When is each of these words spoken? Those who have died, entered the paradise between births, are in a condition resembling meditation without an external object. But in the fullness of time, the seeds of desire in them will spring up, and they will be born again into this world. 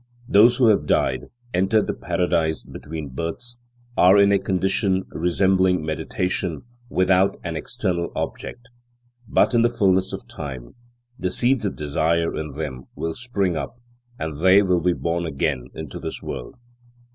Those 0.27 0.57
who 0.57 0.69
have 0.69 0.87
died, 0.87 1.25
entered 1.53 1.85
the 1.85 1.93
paradise 1.93 2.65
between 2.65 3.09
births, 3.09 3.59
are 3.95 4.17
in 4.17 4.31
a 4.31 4.39
condition 4.39 5.03
resembling 5.09 5.85
meditation 5.85 6.63
without 6.89 7.39
an 7.43 7.55
external 7.55 8.11
object. 8.15 8.71
But 9.27 9.53
in 9.53 9.61
the 9.61 9.69
fullness 9.69 10.11
of 10.11 10.27
time, 10.27 10.73
the 11.19 11.29
seeds 11.29 11.65
of 11.65 11.75
desire 11.75 12.33
in 12.33 12.53
them 12.53 12.87
will 12.95 13.13
spring 13.13 13.55
up, 13.55 13.75
and 14.17 14.39
they 14.39 14.63
will 14.63 14.81
be 14.81 14.93
born 14.93 15.23
again 15.27 15.67
into 15.75 15.99
this 15.99 16.19
world. 16.23 16.55